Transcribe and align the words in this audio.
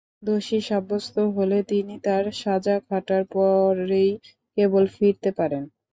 দোষী 0.23 0.59
সাব্যস্ত 0.67 1.15
হলে 1.35 1.57
তিনি 1.71 1.95
তাঁর 2.05 2.25
সাজা 2.41 2.75
খাটার 2.87 3.23
পরেই 3.33 4.11
কেবল 4.57 4.83
ফিরতে 4.95 5.29
পারেন। 5.37 5.63